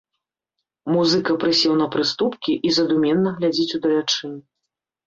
Музыка 0.93 1.31
прысеў 1.45 1.75
на 1.83 1.87
прыступкі 1.97 2.51
і 2.69 2.75
задуменна 2.79 3.29
глядзіць 3.39 3.73
удалячынь. 3.81 4.37